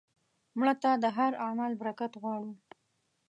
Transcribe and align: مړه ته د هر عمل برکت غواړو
مړه 0.59 0.73
ته 0.83 0.91
د 1.03 1.05
هر 1.17 1.31
عمل 1.45 1.71
برکت 1.81 2.11
غواړو 2.21 2.53